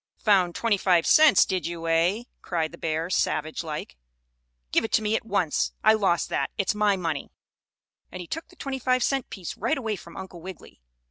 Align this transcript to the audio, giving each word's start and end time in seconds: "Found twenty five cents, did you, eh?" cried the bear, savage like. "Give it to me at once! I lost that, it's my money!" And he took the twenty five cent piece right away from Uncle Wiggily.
"Found 0.17 0.55
twenty 0.55 0.77
five 0.77 1.05
cents, 1.05 1.45
did 1.45 1.67
you, 1.67 1.87
eh?" 1.87 2.23
cried 2.41 2.71
the 2.71 2.77
bear, 2.79 3.07
savage 3.11 3.63
like. 3.63 3.97
"Give 4.71 4.83
it 4.83 4.91
to 4.93 5.03
me 5.03 5.15
at 5.15 5.27
once! 5.27 5.73
I 5.83 5.93
lost 5.93 6.27
that, 6.29 6.49
it's 6.57 6.73
my 6.73 6.97
money!" 6.97 7.29
And 8.11 8.19
he 8.19 8.25
took 8.25 8.47
the 8.47 8.55
twenty 8.55 8.79
five 8.79 9.03
cent 9.03 9.29
piece 9.29 9.55
right 9.55 9.77
away 9.77 9.95
from 9.95 10.17
Uncle 10.17 10.41
Wiggily. 10.41 10.81